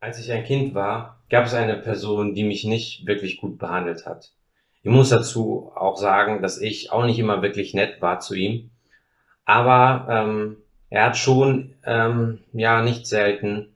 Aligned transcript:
Als 0.00 0.20
ich 0.20 0.30
ein 0.30 0.44
Kind 0.44 0.74
war, 0.74 1.22
gab 1.28 1.46
es 1.46 1.54
eine 1.54 1.76
Person, 1.76 2.34
die 2.34 2.44
mich 2.44 2.64
nicht 2.64 3.06
wirklich 3.06 3.38
gut 3.38 3.58
behandelt 3.58 4.06
hat. 4.06 4.32
Ich 4.82 4.90
muss 4.90 5.08
dazu 5.08 5.72
auch 5.74 5.96
sagen, 5.96 6.40
dass 6.40 6.60
ich 6.60 6.92
auch 6.92 7.04
nicht 7.04 7.18
immer 7.18 7.42
wirklich 7.42 7.74
nett 7.74 8.00
war 8.00 8.20
zu 8.20 8.34
ihm, 8.34 8.70
aber 9.44 10.06
ähm, 10.08 10.56
er 10.88 11.06
hat 11.06 11.16
schon 11.16 11.74
ähm, 11.84 12.40
ja 12.52 12.80
nicht 12.80 13.06
selten 13.06 13.74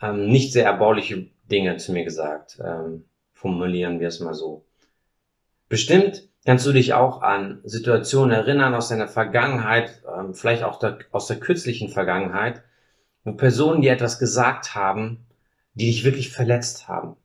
ähm, 0.00 0.26
nicht 0.28 0.52
sehr 0.52 0.64
erbauliche 0.64 1.28
Dinge 1.50 1.76
zu 1.76 1.92
mir 1.92 2.04
gesagt. 2.04 2.58
Ähm, 2.62 3.04
formulieren 3.32 4.00
wir 4.00 4.08
es 4.08 4.20
mal 4.20 4.34
so. 4.34 4.64
Bestimmt 5.68 6.28
kannst 6.44 6.66
du 6.66 6.72
dich 6.72 6.92
auch 6.92 7.22
an 7.22 7.60
Situationen 7.62 8.32
erinnern 8.32 8.74
aus 8.74 8.88
deiner 8.88 9.06
Vergangenheit, 9.08 10.02
ähm, 10.12 10.34
vielleicht 10.34 10.64
auch 10.64 10.80
der, 10.80 10.98
aus 11.12 11.28
der 11.28 11.38
kürzlichen 11.38 11.88
Vergangenheit, 11.88 12.62
wo 13.22 13.34
Personen 13.34 13.80
dir 13.80 13.92
etwas 13.92 14.18
gesagt 14.18 14.74
haben, 14.74 15.24
die 15.74 15.86
dich 15.86 16.04
wirklich 16.04 16.30
verletzt 16.30 16.88
haben, 16.88 17.16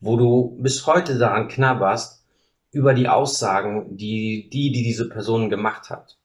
wo 0.00 0.16
du 0.16 0.56
bis 0.60 0.86
heute 0.86 1.18
daran 1.18 1.48
knabberst 1.48 2.24
über 2.70 2.94
die 2.94 3.08
Aussagen, 3.08 3.96
die 3.96 4.48
die, 4.50 4.72
die 4.72 4.82
diese 4.82 5.08
Person 5.08 5.50
gemacht 5.50 5.90
hat. 5.90 6.16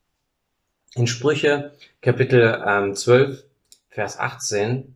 In 0.95 1.07
Sprüche 1.07 1.73
Kapitel 2.01 2.63
ähm, 2.65 2.95
12, 2.95 3.43
Vers 3.89 4.19
18, 4.19 4.95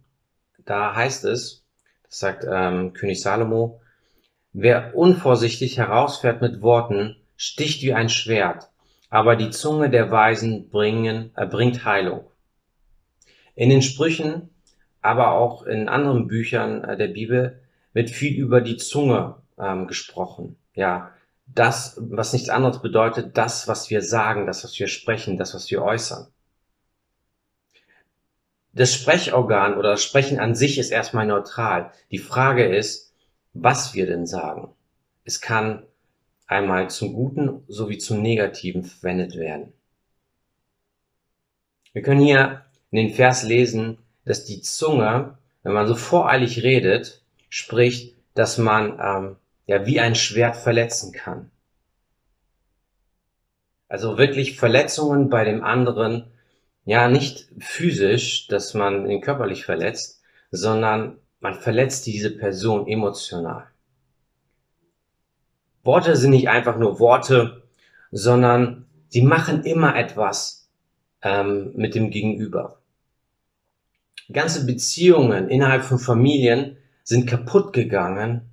da 0.66 0.96
heißt 0.96 1.26
es, 1.26 1.64
das 2.04 2.20
sagt 2.20 2.46
ähm, 2.50 2.94
König 2.94 3.22
Salomo, 3.22 3.82
wer 4.54 4.96
unvorsichtig 4.96 5.78
herausfährt 5.78 6.42
mit 6.42 6.62
Worten, 6.62 7.18
sticht 7.36 7.82
wie 7.82 7.94
ein 7.94 8.10
Schwert, 8.10 8.70
aber 9.10 9.36
die 9.36 9.50
Zunge 9.50 9.90
der 9.90 10.12
Weisen 10.12 10.70
bringen, 10.70 11.32
äh, 11.36 11.46
bringt 11.46 11.84
Heilung. 11.84 12.30
In 13.56 13.70
den 13.70 13.82
Sprüchen 13.82 14.51
aber 15.02 15.32
auch 15.32 15.64
in 15.64 15.90
anderen 15.90 16.28
Büchern 16.28 16.84
äh, 16.84 16.98
der 16.98 17.08
Bibel 17.08 17.62
wird 17.94 18.10
viel 18.10 18.38
über 18.38 18.62
die 18.62 18.78
Zunge 18.78 19.36
ähm, 19.58 19.88
gesprochen. 19.88 20.58
Ja, 20.74 21.12
das, 21.48 21.98
was 22.00 22.34
nichts 22.34 22.50
anderes 22.50 22.82
bedeutet, 22.82 23.38
das, 23.38 23.68
was 23.68 23.90
wir 23.90 24.02
sagen, 24.02 24.46
das, 24.46 24.64
was 24.64 24.80
wir 24.80 24.88
sprechen, 24.88 25.38
das, 25.38 25.54
was 25.54 25.70
wir 25.70 25.82
äußern. 25.82 26.28
Das 28.74 28.94
Sprechorgan 28.94 29.78
oder 29.78 29.92
das 29.92 30.04
Sprechen 30.04 30.40
an 30.40 30.56
sich 30.56 30.78
ist 30.78 30.92
erstmal 30.92 31.26
neutral. 31.26 31.92
Die 32.10 32.20
Frage 32.20 32.64
ist, 32.66 33.14
was 33.54 33.94
wir 33.94 34.06
denn 34.06 34.26
sagen. 34.26 34.74
Es 35.26 35.42
kann 35.42 35.84
einmal 36.48 36.90
zum 36.90 37.14
Guten 37.14 37.64
sowie 37.68 37.98
zum 37.98 38.22
Negativen 38.22 38.84
verwendet 38.84 39.36
werden. 39.36 39.74
Wir 41.92 42.02
können 42.02 42.22
hier 42.22 42.66
in 42.92 42.98
den 42.98 43.14
Vers 43.14 43.44
lesen, 43.44 43.98
dass 44.26 44.46
die 44.46 44.62
Zunge, 44.62 45.38
wenn 45.64 45.74
man 45.74 45.88
so 45.88 45.96
voreilig 45.96 46.64
redet, 46.64 47.24
spricht, 47.50 48.16
dass 48.34 48.58
man 48.58 49.00
ähm, 49.00 49.36
ja 49.66 49.86
wie 49.86 50.00
ein 50.00 50.16
Schwert 50.16 50.56
verletzen 50.56 51.12
kann. 51.12 51.52
Also 53.88 54.18
wirklich 54.18 54.58
Verletzungen 54.58 55.30
bei 55.30 55.44
dem 55.44 55.64
anderen, 55.64 56.32
ja 56.86 57.10
nicht 57.10 57.50
physisch, 57.60 58.48
dass 58.48 58.74
man 58.74 59.10
ihn 59.10 59.22
körperlich 59.22 59.66
verletzt, 59.66 60.22
sondern 60.50 61.18
man 61.40 61.56
verletzt 61.56 62.06
diese 62.06 62.32
Person 62.32 62.88
emotional. 62.88 63.68
Worte 65.84 66.16
sind 66.16 66.32
nicht 66.32 66.50
einfach 66.50 66.78
nur 66.78 67.00
Worte, 67.00 67.64
sondern 68.12 68.86
sie 69.08 69.22
machen 69.22 69.64
immer 69.64 69.96
etwas 69.96 70.70
ähm, 71.22 71.72
mit 71.76 71.96
dem 71.96 72.12
Gegenüber. 72.12 72.81
Ganze 74.34 74.66
Beziehungen 74.66 75.50
innerhalb 75.50 75.84
von 75.84 76.00
Familien 76.00 76.78
sind 77.04 77.28
kaputt 77.28 77.74
gegangen, 77.74 78.50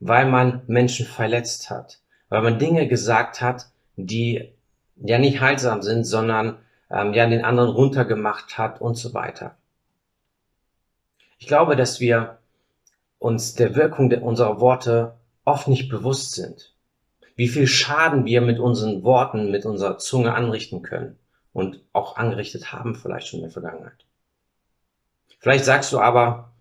weil 0.00 0.26
man 0.26 0.62
Menschen 0.66 1.06
verletzt 1.06 1.70
hat, 1.70 2.00
weil 2.28 2.42
man 2.42 2.58
Dinge 2.58 2.88
gesagt 2.88 3.40
hat, 3.40 3.66
die 3.96 4.52
ja 4.96 5.18
nicht 5.18 5.40
heilsam 5.40 5.82
sind, 5.82 6.04
sondern 6.04 6.58
ähm, 6.90 7.14
ja 7.14 7.26
den 7.26 7.44
anderen 7.44 7.70
runtergemacht 7.70 8.58
hat 8.58 8.80
und 8.80 8.94
so 8.94 9.14
weiter. 9.14 9.56
Ich 11.38 11.46
glaube, 11.46 11.76
dass 11.76 12.00
wir 12.00 12.38
uns 13.18 13.54
der 13.54 13.74
Wirkung 13.74 14.10
der, 14.10 14.22
unserer 14.22 14.60
Worte 14.60 15.14
oft 15.44 15.68
nicht 15.68 15.88
bewusst 15.88 16.32
sind. 16.34 16.74
Wie 17.34 17.48
viel 17.48 17.66
Schaden 17.66 18.24
wir 18.24 18.40
mit 18.40 18.58
unseren 18.58 19.02
Worten, 19.02 19.50
mit 19.50 19.64
unserer 19.64 19.98
Zunge 19.98 20.34
anrichten 20.34 20.82
können 20.82 21.18
und 21.52 21.80
auch 21.92 22.16
angerichtet 22.16 22.72
haben 22.72 22.94
vielleicht 22.94 23.28
schon 23.28 23.40
in 23.40 23.44
der 23.44 23.52
Vergangenheit. 23.52 24.04
Vielleicht 25.38 25.64
sagst 25.64 25.92
du 25.92 25.98
aber, 25.98 26.52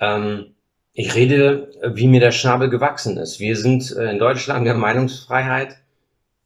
ähm, 0.00 0.54
ich 0.92 1.14
rede, 1.14 1.72
wie 1.94 2.06
mir 2.06 2.20
der 2.20 2.30
Schnabel 2.30 2.70
gewachsen 2.70 3.16
ist. 3.16 3.40
Wir 3.40 3.56
sind 3.56 3.90
äh, 3.96 4.12
in 4.12 4.18
Deutschland 4.18 4.66
der 4.66 4.74
Meinungsfreiheit. 4.74 5.78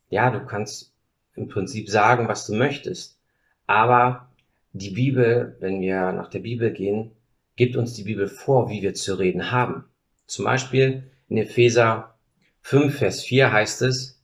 Ja, 0.08 0.30
du 0.30 0.44
kannst 0.46 0.94
im 1.34 1.48
Prinzip 1.48 1.88
sagen, 1.88 2.28
was 2.28 2.46
du 2.46 2.54
möchtest. 2.54 3.18
Aber 3.66 4.30
die 4.72 4.90
Bibel, 4.90 5.56
wenn 5.60 5.80
wir 5.80 6.12
nach 6.12 6.30
der 6.30 6.40
Bibel 6.40 6.72
gehen, 6.72 7.12
gibt 7.56 7.76
uns 7.76 7.94
die 7.94 8.04
Bibel 8.04 8.28
vor, 8.28 8.70
wie 8.70 8.82
wir 8.82 8.94
zu 8.94 9.14
reden 9.16 9.50
haben. 9.50 9.84
Zum 10.26 10.44
Beispiel 10.44 11.10
in 11.28 11.36
Epheser 11.36 12.14
5, 12.62 12.96
Vers 12.96 13.22
4 13.24 13.52
heißt 13.52 13.82
es, 13.82 14.22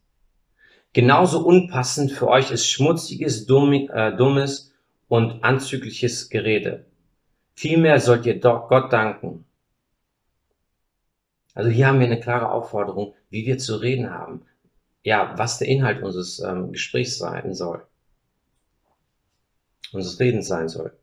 genauso 0.93 1.45
unpassend 1.45 2.13
für 2.13 2.29
euch 2.29 2.51
ist 2.51 2.67
schmutziges, 2.67 3.47
äh, 3.49 4.17
dummes 4.17 4.73
und 5.09 5.45
anzügliches 5.45 6.31
Gerede. 6.31 6.87
Vielmehr 7.55 8.01
sollt 8.01 8.27
ihr 8.27 8.39
Gott 8.39 8.93
danken. 8.93 9.45
Also 11.55 11.71
hier 11.71 11.87
haben 11.87 12.01
wir 12.01 12.07
eine 12.07 12.21
klare 12.21 12.51
Aufforderung, 12.51 13.15
wie 13.31 13.47
wir 13.47 13.59
zu 13.59 13.77
reden 13.77 14.11
haben. 14.11 14.43
Ja, 15.03 15.39
was 15.39 15.59
der 15.59 15.69
Inhalt 15.69 16.03
unseres 16.03 16.41
ähm, 16.41 16.73
Gesprächs 16.73 17.19
sein 17.19 17.55
soll. 17.55 17.87
Unseres 19.93 20.19
Redens 20.19 20.49
sein 20.49 20.69
soll. 20.69 20.97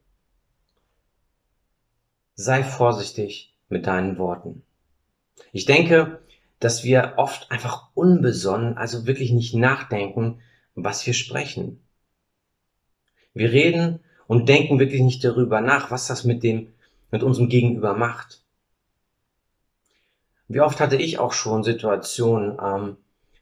Sei 2.35 2.63
vorsichtig 2.63 3.55
mit 3.69 3.87
deinen 3.87 4.17
Worten. 4.17 4.63
Ich 5.53 5.65
denke, 5.65 6.19
dass 6.59 6.83
wir 6.83 7.13
oft 7.17 7.49
einfach 7.49 7.89
unbesonnen, 7.93 8.77
also 8.77 9.07
wirklich 9.07 9.31
nicht 9.31 9.55
nachdenken, 9.55 10.41
was 10.75 11.05
wir 11.05 11.13
sprechen. 11.13 11.81
Wir 13.33 13.51
reden 13.51 14.03
und 14.31 14.47
denken 14.47 14.79
wirklich 14.79 15.01
nicht 15.01 15.25
darüber 15.25 15.59
nach, 15.59 15.91
was 15.91 16.07
das 16.07 16.23
mit 16.23 16.41
dem, 16.41 16.71
mit 17.11 17.21
unserem 17.21 17.49
Gegenüber 17.49 17.93
macht. 17.95 18.39
Wie 20.47 20.61
oft 20.61 20.79
hatte 20.79 20.95
ich 20.95 21.19
auch 21.19 21.33
schon 21.33 21.65
Situationen, 21.65 22.57
ähm, 22.63 22.95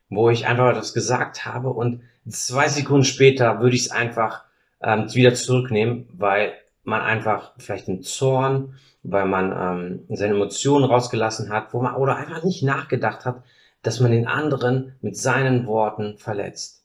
wo 0.10 0.32
ich 0.32 0.48
einfach 0.48 0.72
etwas 0.72 0.96
gesagt 0.96 1.46
habe 1.46 1.70
und 1.70 2.02
zwei 2.28 2.68
Sekunden 2.70 3.06
später 3.06 3.62
würde 3.62 3.76
ich 3.76 3.84
es 3.84 3.92
einfach 3.92 4.46
ähm, 4.82 5.14
wieder 5.14 5.36
zurücknehmen, 5.36 6.10
weil 6.12 6.54
man 6.84 7.02
einfach 7.02 7.52
vielleicht 7.60 7.88
einen 7.88 8.02
Zorn, 8.02 8.74
weil 9.04 9.28
man 9.28 9.52
ähm, 9.52 10.06
seine 10.10 10.34
Emotionen 10.34 10.86
rausgelassen 10.86 11.52
hat, 11.52 11.72
wo 11.72 11.84
man 11.84 11.98
oder 11.98 12.16
einfach 12.16 12.44
nicht 12.44 12.64
nachgedacht 12.64 13.26
hat, 13.26 13.44
dass 13.84 14.00
man 14.00 14.10
den 14.10 14.26
anderen 14.26 14.96
mit 15.02 15.16
seinen 15.16 15.68
Worten 15.68 16.18
verletzt. 16.18 16.79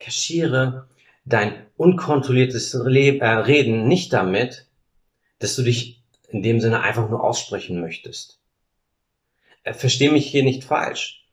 Kaschiere 0.00 0.88
dein 1.24 1.66
unkontrolliertes 1.76 2.74
äh, 2.74 2.78
Reden 2.80 3.86
nicht 3.86 4.12
damit, 4.12 4.66
dass 5.38 5.56
du 5.56 5.62
dich 5.62 6.02
in 6.28 6.42
dem 6.42 6.60
Sinne 6.60 6.80
einfach 6.80 7.08
nur 7.08 7.22
aussprechen 7.22 7.80
möchtest. 7.80 8.40
Äh, 9.62 9.74
versteh 9.74 10.10
mich 10.10 10.26
hier 10.26 10.42
nicht 10.42 10.64
falsch. 10.64 11.24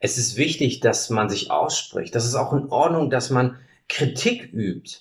Es 0.00 0.18
ist 0.18 0.36
wichtig, 0.36 0.80
dass 0.80 1.10
man 1.10 1.30
sich 1.30 1.50
ausspricht. 1.50 2.14
Das 2.14 2.24
ist 2.24 2.34
auch 2.34 2.52
in 2.52 2.68
Ordnung, 2.70 3.08
dass 3.08 3.30
man 3.30 3.58
Kritik 3.88 4.52
übt. 4.52 4.98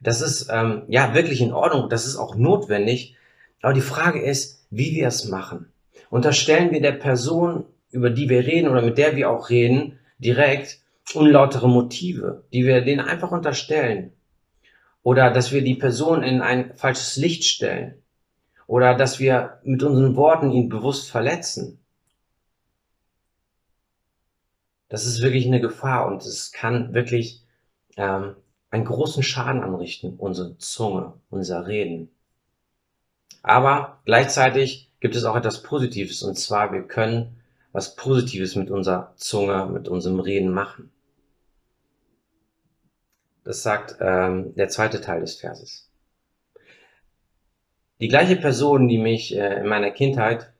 Das 0.00 0.22
ist 0.22 0.48
ähm, 0.50 0.84
ja 0.88 1.14
wirklich 1.14 1.42
in 1.42 1.52
Ordnung. 1.52 1.90
Das 1.90 2.06
ist 2.06 2.16
auch 2.16 2.34
notwendig. 2.36 3.16
Aber 3.60 3.74
die 3.74 3.82
Frage 3.82 4.22
ist, 4.22 4.66
wie 4.70 4.94
wir 4.94 5.08
es 5.08 5.26
machen. 5.26 5.70
Unterstellen 6.08 6.70
wir 6.70 6.80
der 6.80 6.92
Person, 6.92 7.66
über 7.90 8.08
die 8.08 8.30
wir 8.30 8.46
reden 8.46 8.68
oder 8.68 8.82
mit 8.82 8.96
der 8.96 9.14
wir 9.16 9.30
auch 9.30 9.50
reden, 9.50 9.98
direkt, 10.18 10.79
unlautere 11.14 11.68
Motive, 11.68 12.44
die 12.52 12.64
wir 12.66 12.82
denen 12.82 13.00
einfach 13.00 13.30
unterstellen. 13.30 14.12
Oder 15.02 15.30
dass 15.30 15.52
wir 15.52 15.62
die 15.62 15.74
Person 15.74 16.22
in 16.22 16.42
ein 16.42 16.74
falsches 16.76 17.16
Licht 17.16 17.44
stellen. 17.44 18.02
Oder 18.66 18.94
dass 18.94 19.18
wir 19.18 19.60
mit 19.64 19.82
unseren 19.82 20.16
Worten 20.16 20.50
ihn 20.52 20.68
bewusst 20.68 21.10
verletzen. 21.10 21.80
Das 24.88 25.06
ist 25.06 25.22
wirklich 25.22 25.46
eine 25.46 25.60
Gefahr 25.60 26.06
und 26.06 26.24
es 26.24 26.52
kann 26.52 26.92
wirklich 26.94 27.44
ähm, 27.96 28.34
einen 28.70 28.84
großen 28.84 29.22
Schaden 29.22 29.62
anrichten, 29.62 30.14
unsere 30.16 30.58
Zunge, 30.58 31.14
unser 31.30 31.66
Reden. 31.66 32.10
Aber 33.42 34.00
gleichzeitig 34.04 34.90
gibt 35.00 35.14
es 35.14 35.24
auch 35.24 35.36
etwas 35.36 35.62
Positives 35.62 36.22
und 36.22 36.36
zwar 36.36 36.72
wir 36.72 36.82
können 36.82 37.40
was 37.72 37.94
Positives 37.94 38.56
mit 38.56 38.70
unserer 38.70 39.12
Zunge, 39.16 39.66
mit 39.66 39.88
unserem 39.88 40.20
Reden 40.20 40.52
machen. 40.52 40.90
Das 43.50 43.64
sagt 43.64 43.96
ähm, 43.98 44.54
der 44.54 44.68
zweite 44.68 45.00
Teil 45.00 45.22
des 45.22 45.34
Verses. 45.34 45.90
Die 47.98 48.06
gleiche 48.06 48.36
Person, 48.36 48.86
die 48.86 48.98
mich 48.98 49.36
äh, 49.36 49.58
in 49.58 49.66
meiner 49.66 49.90
Kindheit 49.90 50.52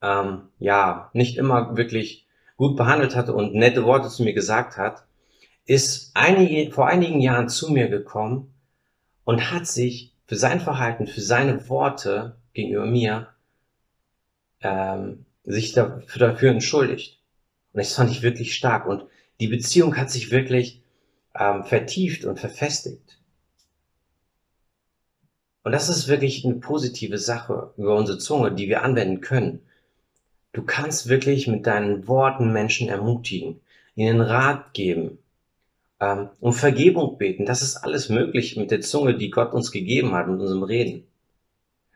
ähm, 0.00 0.48
ja 0.58 1.10
nicht 1.12 1.36
immer 1.36 1.76
wirklich 1.76 2.26
gut 2.56 2.74
behandelt 2.74 3.14
hat 3.16 3.28
und 3.28 3.52
nette 3.52 3.84
Worte 3.84 4.08
zu 4.08 4.22
mir 4.22 4.32
gesagt 4.32 4.78
hat, 4.78 5.04
ist 5.66 6.12
einige, 6.14 6.70
vor 6.72 6.86
einigen 6.86 7.20
Jahren 7.20 7.50
zu 7.50 7.70
mir 7.70 7.90
gekommen 7.90 8.54
und 9.24 9.50
hat 9.50 9.66
sich 9.66 10.14
für 10.24 10.36
sein 10.36 10.60
Verhalten, 10.60 11.06
für 11.06 11.20
seine 11.20 11.68
Worte 11.68 12.38
gegenüber 12.54 12.86
mir 12.86 13.28
ähm, 14.62 15.26
sich 15.44 15.74
dafür, 15.74 16.28
dafür 16.28 16.50
entschuldigt. 16.50 17.20
Und 17.74 17.80
das 17.80 17.92
fand 17.92 18.10
ich 18.10 18.22
wirklich 18.22 18.54
stark. 18.54 18.86
Und 18.86 19.04
die 19.38 19.48
Beziehung 19.48 19.98
hat 19.98 20.10
sich 20.10 20.30
wirklich 20.30 20.79
ähm, 21.38 21.64
vertieft 21.64 22.24
und 22.24 22.38
verfestigt. 22.38 23.18
Und 25.62 25.72
das 25.72 25.88
ist 25.88 26.08
wirklich 26.08 26.44
eine 26.44 26.54
positive 26.54 27.18
Sache 27.18 27.72
über 27.76 27.94
unsere 27.96 28.18
Zunge, 28.18 28.52
die 28.52 28.68
wir 28.68 28.82
anwenden 28.82 29.20
können. 29.20 29.60
Du 30.52 30.62
kannst 30.62 31.08
wirklich 31.08 31.46
mit 31.46 31.66
deinen 31.66 32.08
Worten 32.08 32.52
Menschen 32.52 32.88
ermutigen, 32.88 33.60
ihnen 33.94 34.20
Rat 34.20 34.72
geben, 34.74 35.18
ähm, 36.00 36.30
um 36.40 36.52
Vergebung 36.52 37.18
beten. 37.18 37.44
Das 37.44 37.62
ist 37.62 37.76
alles 37.76 38.08
möglich 38.08 38.56
mit 38.56 38.70
der 38.70 38.80
Zunge, 38.80 39.16
die 39.16 39.30
Gott 39.30 39.52
uns 39.52 39.70
gegeben 39.70 40.12
hat, 40.12 40.28
mit 40.28 40.40
unserem 40.40 40.62
Reden. 40.62 41.06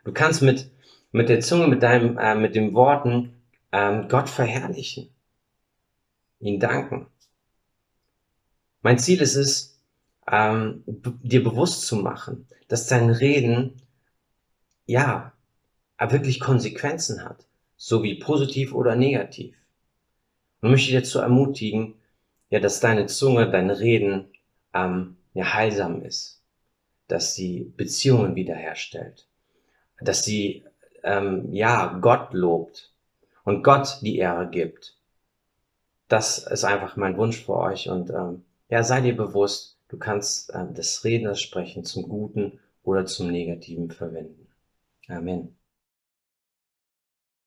Du 0.05 0.13
kannst 0.13 0.43
mit, 0.43 0.71
mit 1.11 1.29
der 1.29 1.41
Zunge, 1.41 1.67
mit 1.67 1.83
deinem, 1.83 2.19
äh, 2.19 2.35
mit 2.35 2.55
den 2.55 2.75
Worten 2.75 3.33
ähm, 3.73 4.09
Gott 4.09 4.29
verherrlichen, 4.29 5.09
ihn 6.41 6.61
danken. 6.61 7.07
Mein 8.85 8.99
Ziel 8.99 9.23
ist 9.23 9.35
es, 9.35 9.81
ähm, 10.31 10.85
dir 10.87 11.43
bewusst 11.43 11.87
zu 11.87 11.97
machen, 11.97 12.47
dass 12.69 12.87
dein 12.87 13.09
Reden 13.09 13.81
ja 14.85 15.33
wirklich 15.99 16.39
Konsequenzen 16.39 17.25
hat, 17.25 17.47
so 17.79 18.03
wie 18.03 18.17
positiv 18.17 18.75
oder 18.75 18.95
negativ. 18.95 19.57
Und 20.61 20.71
möchte 20.71 20.93
dich 20.93 21.01
dazu 21.01 21.19
ermutigen, 21.19 21.95
ja, 22.51 22.61
dass 22.61 22.81
deine 22.81 23.07
Zunge, 23.07 23.51
dein 23.51 23.71
Reden 23.71 24.27
ähm, 24.75 25.17
ja, 25.33 25.55
heilsam 25.55 26.03
ist, 26.03 26.43
dass 27.09 27.35
sie 27.35 27.73
Beziehungen 27.79 28.35
wiederherstellt, 28.35 29.27
dass 29.99 30.25
sie 30.25 30.63
ähm, 31.05 31.55
ja 31.55 31.99
Gott 32.03 32.35
lobt 32.35 32.93
und 33.45 33.63
Gott 33.63 34.01
die 34.03 34.19
Ehre 34.19 34.51
gibt. 34.51 34.99
Das 36.09 36.37
ist 36.37 36.65
einfach 36.65 36.97
mein 36.97 37.17
Wunsch 37.17 37.43
für 37.43 37.57
euch 37.57 37.89
und 37.89 38.11
ähm, 38.11 38.45
ja, 38.75 38.83
sei 38.83 39.03
dir 39.03 39.17
bewusst, 39.17 39.79
du 39.87 39.97
kannst 39.99 40.53
ähm, 40.53 40.75
das 40.75 41.05
Reden, 41.05 41.27
das 41.27 41.41
Sprechen 41.41 41.85
zum 41.85 42.09
Guten 42.09 42.59
oder 42.83 43.07
zum 43.07 43.31
Negativen 43.31 43.93
verwenden. 43.93 44.49
Amen. 45.07 45.57